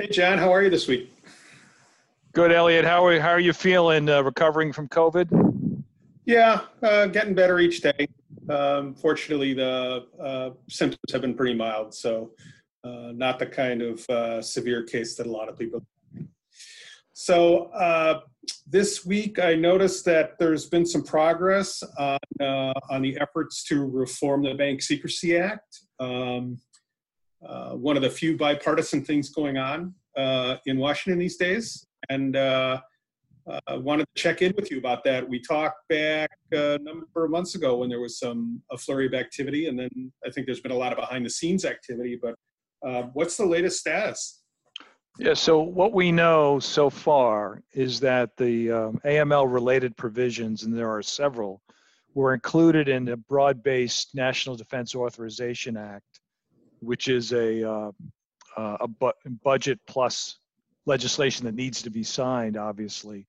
Hey, 0.00 0.06
John, 0.06 0.38
how 0.38 0.54
are 0.54 0.62
you 0.62 0.70
this 0.70 0.86
week? 0.86 1.12
Good, 2.32 2.52
Elliot. 2.52 2.84
How 2.84 3.04
are 3.04 3.18
how 3.18 3.30
are 3.30 3.40
you 3.40 3.52
feeling? 3.52 4.08
Uh, 4.08 4.22
recovering 4.22 4.72
from 4.72 4.86
COVID? 4.86 5.82
Yeah, 6.24 6.60
uh, 6.84 7.06
getting 7.06 7.34
better 7.34 7.58
each 7.58 7.80
day. 7.80 8.06
Um, 8.48 8.94
fortunately, 8.94 9.54
the 9.54 10.06
uh, 10.22 10.50
symptoms 10.68 11.00
have 11.10 11.22
been 11.22 11.34
pretty 11.34 11.56
mild, 11.56 11.94
so 11.94 12.30
uh, 12.84 13.10
not 13.12 13.40
the 13.40 13.46
kind 13.46 13.82
of 13.82 14.08
uh, 14.08 14.40
severe 14.40 14.84
case 14.84 15.16
that 15.16 15.26
a 15.26 15.32
lot 15.32 15.48
of 15.48 15.58
people. 15.58 15.84
So 17.12 17.64
uh, 17.72 18.20
this 18.68 19.04
week, 19.04 19.40
I 19.40 19.56
noticed 19.56 20.04
that 20.04 20.38
there's 20.38 20.66
been 20.66 20.86
some 20.86 21.02
progress 21.02 21.82
on 21.98 22.18
on 22.88 23.02
the 23.02 23.18
efforts 23.18 23.64
to 23.64 23.84
reform 23.84 24.44
the 24.44 24.54
Bank 24.54 24.80
Secrecy 24.80 25.36
Act. 25.36 25.80
Um, 25.98 26.60
one 27.40 27.96
of 27.96 28.02
the 28.02 28.10
few 28.10 28.36
bipartisan 28.36 29.04
things 29.04 29.30
going 29.30 29.56
on 29.56 29.94
in 30.66 30.78
Washington 30.78 31.18
these 31.18 31.36
days 31.36 31.86
and 32.08 32.36
uh, 32.36 32.80
uh, 33.48 33.78
wanted 33.78 34.06
to 34.14 34.22
check 34.22 34.42
in 34.42 34.52
with 34.56 34.70
you 34.70 34.78
about 34.78 35.04
that. 35.04 35.26
We 35.26 35.40
talked 35.40 35.88
back 35.88 36.30
uh, 36.54 36.74
a 36.74 36.78
number 36.78 37.24
of 37.24 37.30
months 37.30 37.54
ago 37.54 37.76
when 37.76 37.88
there 37.88 38.00
was 38.00 38.18
some 38.18 38.62
a 38.70 38.76
flurry 38.76 39.06
of 39.06 39.14
activity, 39.14 39.68
and 39.68 39.78
then 39.78 40.12
I 40.26 40.30
think 40.30 40.46
there's 40.46 40.60
been 40.60 40.72
a 40.72 40.76
lot 40.76 40.92
of 40.92 40.98
behind 40.98 41.24
the 41.24 41.30
scenes 41.30 41.64
activity. 41.64 42.18
But 42.20 42.34
uh, 42.86 43.04
what's 43.14 43.36
the 43.36 43.46
latest 43.46 43.80
status? 43.80 44.42
Yeah, 45.18 45.34
so 45.34 45.60
what 45.60 45.92
we 45.92 46.12
know 46.12 46.60
so 46.60 46.90
far 46.90 47.62
is 47.72 47.98
that 48.00 48.36
the 48.36 48.70
um, 48.70 49.00
AML 49.04 49.52
related 49.52 49.96
provisions, 49.96 50.62
and 50.62 50.76
there 50.76 50.90
are 50.90 51.02
several, 51.02 51.60
were 52.14 52.34
included 52.34 52.88
in 52.88 53.04
the 53.04 53.16
broad 53.16 53.62
based 53.62 54.14
National 54.14 54.56
Defense 54.56 54.94
Authorization 54.94 55.76
Act, 55.76 56.20
which 56.80 57.08
is 57.08 57.32
a, 57.32 57.68
uh, 57.68 57.90
uh, 58.56 58.76
a 58.80 58.88
bu- 58.88 59.12
budget 59.42 59.78
plus 59.86 60.38
legislation 60.86 61.44
that 61.46 61.54
needs 61.54 61.82
to 61.82 61.90
be 61.90 62.02
signed, 62.02 62.56
obviously. 62.56 63.26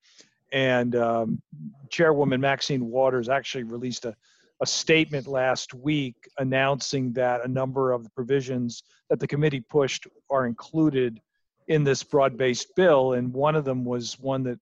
And 0.52 0.96
um, 0.96 1.42
Chairwoman 1.90 2.42
Maxine 2.42 2.90
Waters 2.90 3.30
actually 3.30 3.64
released 3.64 4.06
a, 4.06 4.16
a 4.62 4.66
statement 4.66 5.28
last 5.28 5.74
week 5.74 6.16
announcing 6.38 7.14
that 7.14 7.46
a 7.46 7.48
number 7.48 7.92
of 7.92 8.04
the 8.04 8.10
provisions 8.10 8.84
that 9.10 9.20
the 9.20 9.28
committee 9.28 9.62
pushed 9.62 10.08
are 10.30 10.48
included 10.48 11.22
in 11.68 11.84
this 11.84 12.04
broad 12.04 12.38
based 12.38 12.76
bill. 12.76 13.14
And 13.14 13.34
one 13.34 13.56
of 13.56 13.66
them 13.66 13.86
was 13.86 14.20
one 14.20 14.44
that 14.44 14.60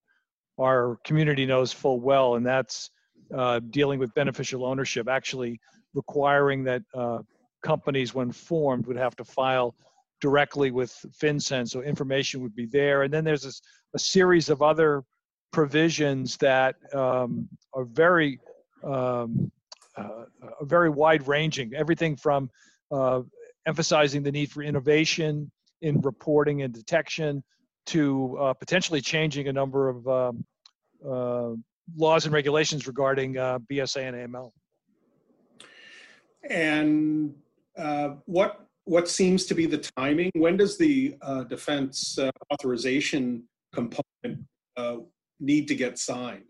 our 0.60 0.98
community 1.04 1.46
knows 1.46 1.72
full 1.72 2.00
well, 2.00 2.36
and 2.36 2.46
that's 2.46 2.90
uh, 3.34 3.60
dealing 3.70 4.00
with 4.00 4.14
beneficial 4.14 4.66
ownership, 4.66 5.08
actually 5.08 5.60
requiring 5.94 6.64
that 6.66 6.82
uh, 6.94 7.20
companies, 7.68 8.14
when 8.14 8.32
formed, 8.32 8.88
would 8.88 8.98
have 8.98 9.16
to 9.18 9.26
file 9.26 9.76
directly 10.22 10.72
with 10.72 10.92
FinCEN, 11.22 11.68
so 11.68 11.82
information 11.82 12.42
would 12.42 12.56
be 12.56 12.66
there. 12.66 13.04
And 13.04 13.14
then 13.14 13.24
there's 13.24 13.62
a 13.94 14.00
series 14.00 14.50
of 14.50 14.62
other 14.62 15.04
provisions 15.52 16.38
that 16.38 16.76
um, 16.94 17.48
are 17.74 17.84
very, 17.84 18.40
um, 18.84 19.52
uh, 19.98 20.26
very 20.62 20.90
wide 20.90 21.28
ranging. 21.28 21.74
Everything 21.74 22.16
from 22.16 22.50
uh, 22.90 23.22
emphasizing 23.66 24.24
the 24.24 24.32
need 24.32 24.50
for 24.50 24.62
innovation 24.64 25.52
in 25.82 26.00
reporting 26.02 26.62
and 26.64 26.74
detection 26.74 27.44
to 27.88 28.38
uh, 28.38 28.54
potentially 28.54 29.02
changing 29.02 29.48
a 29.50 29.54
number 29.54 29.90
of 29.90 30.08
um, 30.08 30.46
uh, 31.08 31.52
laws 31.96 32.26
and 32.26 32.34
regulations 32.34 32.88
regarding 32.88 33.38
uh, 33.38 33.60
BSA 33.70 34.02
and 34.08 34.16
AML. 34.34 34.52
And 36.50 37.36
uh, 37.78 38.16
what 38.26 38.68
what 38.86 39.10
seems 39.10 39.46
to 39.46 39.54
be 39.54 39.66
the 39.66 39.86
timing? 39.98 40.32
When 40.36 40.56
does 40.56 40.78
the 40.78 41.16
uh, 41.22 41.44
defense 41.44 42.18
uh, 42.18 42.32
authorization 42.54 43.44
component 43.74 44.46
uh, 44.78 44.98
need 45.42 45.68
to 45.68 45.76
get 45.76 46.00
signed? 46.00 46.46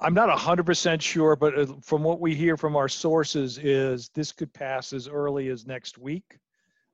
I'm 0.00 0.14
not 0.14 0.28
100% 0.36 1.00
sure, 1.00 1.36
but 1.36 1.58
uh, 1.58 1.66
from 1.82 2.02
what 2.02 2.20
we 2.20 2.34
hear 2.34 2.56
from 2.56 2.76
our 2.76 2.88
sources 2.88 3.58
is 3.58 4.10
this 4.14 4.32
could 4.32 4.52
pass 4.52 4.92
as 4.92 5.08
early 5.08 5.48
as 5.48 5.66
next 5.66 5.98
week. 5.98 6.38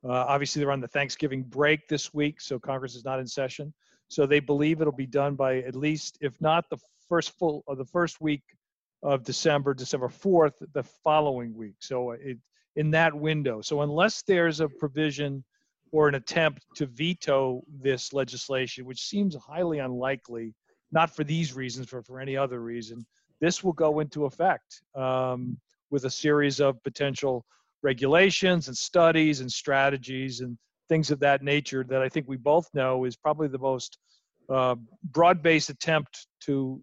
Uh, 0.04 0.12
obviously, 0.12 0.60
they're 0.60 0.72
on 0.72 0.80
the 0.80 0.88
Thanksgiving 0.88 1.42
break 1.42 1.88
this 1.88 2.12
week, 2.12 2.40
so 2.40 2.58
Congress 2.58 2.94
is 2.94 3.04
not 3.04 3.20
in 3.20 3.26
session. 3.26 3.72
So 4.08 4.26
they 4.26 4.40
believe 4.40 4.80
it'll 4.80 4.92
be 4.92 5.06
done 5.06 5.34
by 5.34 5.58
at 5.58 5.74
least, 5.74 6.18
if 6.20 6.38
not 6.40 6.68
the 6.68 6.78
first 7.08 7.38
full 7.38 7.64
of 7.66 7.78
the 7.78 7.86
first 7.86 8.20
week 8.20 8.42
of 9.02 9.22
December, 9.22 9.74
December 9.74 10.08
4th, 10.08 10.52
the 10.72 10.82
following 10.82 11.54
week. 11.54 11.76
So 11.80 12.12
it, 12.12 12.38
in 12.76 12.90
that 12.90 13.14
window. 13.14 13.60
So 13.60 13.82
unless 13.82 14.22
there's 14.22 14.60
a 14.60 14.68
provision 14.68 15.44
or 15.92 16.08
an 16.08 16.16
attempt 16.16 16.64
to 16.76 16.86
veto 16.86 17.62
this 17.80 18.12
legislation, 18.12 18.84
which 18.84 19.06
seems 19.06 19.36
highly 19.36 19.78
unlikely, 19.78 20.54
not 20.90 21.14
for 21.14 21.24
these 21.24 21.54
reasons, 21.54 21.88
but 21.90 22.04
for 22.04 22.20
any 22.20 22.36
other 22.36 22.60
reason, 22.60 23.06
this 23.40 23.62
will 23.62 23.72
go 23.72 24.00
into 24.00 24.24
effect 24.24 24.82
um, 24.96 25.56
with 25.90 26.04
a 26.04 26.10
series 26.10 26.60
of 26.60 26.82
potential 26.82 27.44
regulations 27.82 28.68
and 28.68 28.76
studies 28.76 29.40
and 29.40 29.50
strategies 29.50 30.40
and 30.40 30.58
things 30.88 31.10
of 31.10 31.20
that 31.20 31.42
nature 31.42 31.84
that 31.88 32.02
I 32.02 32.08
think 32.08 32.26
we 32.28 32.36
both 32.36 32.68
know 32.74 33.04
is 33.04 33.16
probably 33.16 33.48
the 33.48 33.58
most 33.58 33.98
uh, 34.48 34.74
broad-based 35.04 35.70
attempt 35.70 36.26
to 36.40 36.82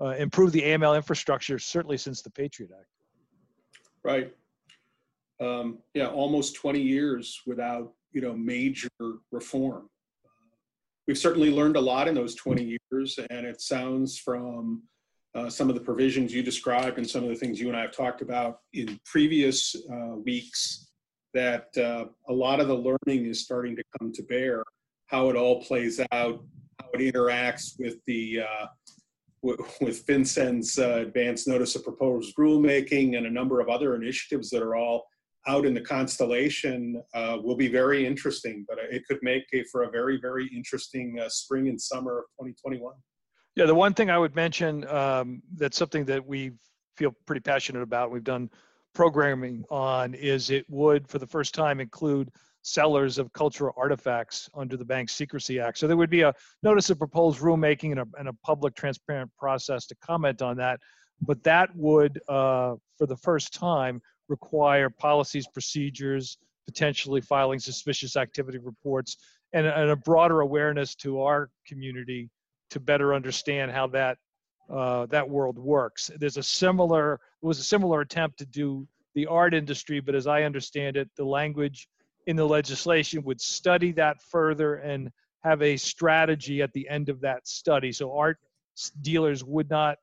uh, 0.00 0.10
improve 0.10 0.52
the 0.52 0.62
AML 0.62 0.96
infrastructure, 0.96 1.58
certainly 1.58 1.98
since 1.98 2.22
the 2.22 2.30
Patriot 2.30 2.70
Act. 2.74 2.88
Right 4.02 4.32
um, 5.40 5.78
yeah, 5.94 6.08
almost 6.08 6.54
20 6.56 6.80
years 6.80 7.40
without, 7.46 7.92
you 8.12 8.20
know, 8.20 8.34
major 8.34 8.88
reform. 9.32 9.88
we've 11.06 11.18
certainly 11.18 11.50
learned 11.50 11.76
a 11.76 11.80
lot 11.80 12.08
in 12.08 12.14
those 12.14 12.34
20 12.34 12.78
years, 12.92 13.18
and 13.30 13.46
it 13.46 13.60
sounds 13.60 14.18
from 14.18 14.82
uh, 15.34 15.48
some 15.48 15.68
of 15.68 15.74
the 15.74 15.80
provisions 15.80 16.34
you 16.34 16.42
described 16.42 16.98
and 16.98 17.08
some 17.08 17.22
of 17.22 17.30
the 17.30 17.36
things 17.36 17.60
you 17.60 17.68
and 17.68 17.76
I 17.76 17.82
have 17.82 17.92
talked 17.92 18.20
about 18.20 18.60
in 18.72 19.00
previous 19.04 19.76
uh, 19.90 20.16
weeks 20.16 20.88
that 21.34 21.68
uh, 21.76 22.06
a 22.28 22.32
lot 22.32 22.60
of 22.60 22.68
the 22.68 22.74
learning 22.74 23.26
is 23.26 23.42
starting 23.42 23.76
to 23.76 23.82
come 23.98 24.12
to 24.12 24.22
bear. 24.24 24.64
How 25.06 25.28
it 25.28 25.36
all 25.36 25.62
plays 25.62 26.00
out, 26.12 26.44
how 26.80 26.88
it 26.94 27.14
interacts 27.14 27.78
with 27.78 27.96
the 28.06 28.40
uh, 28.40 28.66
with 29.42 30.06
FinCEN's 30.06 30.78
uh, 30.78 30.98
advance 31.06 31.46
notice 31.46 31.74
of 31.74 31.84
proposed 31.84 32.36
rulemaking 32.36 33.16
and 33.16 33.26
a 33.26 33.30
number 33.30 33.60
of 33.60 33.68
other 33.68 33.94
initiatives 33.94 34.50
that 34.50 34.62
are 34.62 34.76
all 34.76 35.06
out 35.46 35.64
in 35.64 35.74
the 35.74 35.80
constellation 35.80 37.02
uh, 37.14 37.38
will 37.42 37.56
be 37.56 37.68
very 37.68 38.06
interesting, 38.06 38.64
but 38.68 38.78
it 38.78 39.06
could 39.06 39.18
make 39.22 39.44
a, 39.52 39.64
for 39.64 39.84
a 39.84 39.90
very, 39.90 40.18
very 40.20 40.46
interesting 40.54 41.18
uh, 41.18 41.28
spring 41.28 41.68
and 41.68 41.80
summer 41.80 42.18
of 42.18 42.24
2021. 42.38 42.92
Yeah, 43.56 43.66
the 43.66 43.74
one 43.74 43.94
thing 43.94 44.10
I 44.10 44.18
would 44.18 44.34
mention 44.34 44.86
um, 44.88 45.42
that's 45.56 45.76
something 45.76 46.04
that 46.06 46.24
we 46.24 46.52
feel 46.96 47.14
pretty 47.26 47.40
passionate 47.40 47.82
about, 47.82 48.10
we've 48.10 48.24
done 48.24 48.50
programming 48.94 49.64
on, 49.70 50.14
is 50.14 50.50
it 50.50 50.66
would, 50.68 51.08
for 51.08 51.18
the 51.18 51.26
first 51.26 51.54
time, 51.54 51.80
include 51.80 52.30
sellers 52.62 53.18
of 53.18 53.32
cultural 53.32 53.72
artifacts 53.76 54.48
under 54.54 54.76
the 54.76 54.84
Bank 54.84 55.08
Secrecy 55.08 55.58
Act. 55.58 55.78
So 55.78 55.86
there 55.86 55.96
would 55.96 56.10
be 56.10 56.22
a 56.22 56.34
notice 56.62 56.90
of 56.90 56.98
proposed 56.98 57.40
rulemaking 57.40 57.92
and 57.92 58.00
a, 58.00 58.06
and 58.18 58.28
a 58.28 58.32
public 58.44 58.74
transparent 58.74 59.30
process 59.38 59.86
to 59.86 59.94
comment 60.02 60.42
on 60.42 60.56
that. 60.58 60.78
But 61.22 61.42
that 61.44 61.74
would, 61.74 62.20
uh, 62.28 62.74
for 62.98 63.06
the 63.06 63.16
first 63.16 63.54
time, 63.54 64.00
require 64.30 64.88
policies, 64.88 65.46
procedures, 65.46 66.38
potentially 66.66 67.20
filing 67.20 67.58
suspicious 67.58 68.16
activity 68.16 68.58
reports, 68.58 69.16
and, 69.52 69.66
and 69.66 69.90
a 69.90 69.96
broader 69.96 70.40
awareness 70.40 70.94
to 70.94 71.20
our 71.20 71.50
community 71.66 72.30
to 72.70 72.80
better 72.80 73.12
understand 73.12 73.70
how 73.70 73.86
that 73.88 74.16
uh, 74.70 75.04
that 75.06 75.28
world 75.28 75.58
works. 75.58 76.10
There's 76.16 76.36
a 76.36 76.42
similar 76.42 77.14
it 77.14 77.46
was 77.46 77.58
a 77.58 77.64
similar 77.64 78.00
attempt 78.00 78.38
to 78.38 78.46
do 78.46 78.86
the 79.14 79.26
art 79.26 79.52
industry, 79.52 79.98
but 79.98 80.14
as 80.14 80.28
I 80.28 80.44
understand 80.44 80.96
it, 80.96 81.10
the 81.16 81.24
language 81.24 81.88
in 82.26 82.36
the 82.36 82.46
legislation 82.46 83.24
would 83.24 83.40
study 83.40 83.90
that 83.92 84.22
further 84.22 84.76
and 84.76 85.10
have 85.42 85.60
a 85.62 85.76
strategy 85.76 86.62
at 86.62 86.72
the 86.72 86.88
end 86.88 87.08
of 87.08 87.20
that 87.22 87.48
study. 87.48 87.90
So 87.90 88.16
art 88.16 88.38
dealers 89.00 89.42
would 89.42 89.68
not 89.68 89.98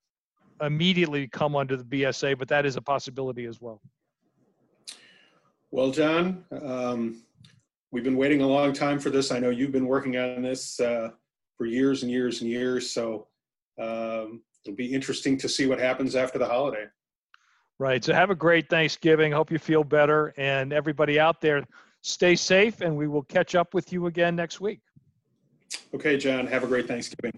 immediately 0.62 1.28
come 1.28 1.56
under 1.56 1.78
the 1.78 1.84
BSA, 1.84 2.38
but 2.38 2.48
that 2.50 2.66
is 2.66 2.76
a 2.76 2.82
possibility 2.82 3.46
as 3.46 3.62
well. 3.62 3.82
Well, 5.72 5.92
John, 5.92 6.46
um, 6.64 7.22
we've 7.92 8.04
been 8.04 8.16
waiting 8.16 8.42
a 8.42 8.48
long 8.48 8.74
time 8.74 9.00
for 9.00 9.10
this. 9.10 9.32
I 9.32 9.40
know 9.40 9.50
you've 9.50 9.72
been 9.72 9.88
working 9.88 10.18
on 10.18 10.42
this 10.42 10.80
uh, 10.80 11.10
for 11.58 11.66
years 11.66 12.04
and 12.04 12.12
years 12.12 12.42
and 12.42 12.50
years. 12.50 12.90
So 12.90 13.28
um, 13.82 14.42
it'll 14.64 14.76
be 14.76 14.94
interesting 14.94 15.38
to 15.40 15.50
see 15.50 15.66
what 15.66 15.80
happens 15.80 16.16
after 16.16 16.40
the 16.40 16.46
holiday. 16.46 16.86
Right. 17.80 18.04
So 18.04 18.14
have 18.14 18.30
a 18.30 18.36
great 18.36 18.70
Thanksgiving. 18.70 19.32
Hope 19.32 19.52
you 19.52 19.60
feel 19.60 19.84
better. 19.84 20.34
And 20.38 20.72
everybody 20.74 21.20
out 21.20 21.42
there, 21.42 21.64
stay 22.02 22.36
safe, 22.36 22.82
and 22.82 22.96
we 22.96 23.08
will 23.08 23.24
catch 23.24 23.54
up 23.54 23.74
with 23.74 23.92
you 23.92 24.08
again 24.08 24.36
next 24.36 24.62
week. 24.62 24.80
Okay, 25.94 26.18
John. 26.18 26.48
Have 26.48 26.64
a 26.64 26.68
great 26.68 26.88
Thanksgiving. 26.88 27.34